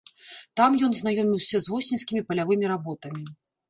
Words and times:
Там 0.59 0.77
ён 0.87 0.97
знаёміўся 1.01 1.55
з 1.69 1.75
восеньскімі 1.77 2.27
палявымі 2.31 2.77
работамі. 2.77 3.33